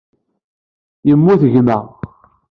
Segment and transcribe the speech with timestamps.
[1.07, 1.77] Yemmut gma.